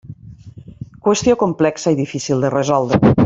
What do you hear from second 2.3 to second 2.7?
de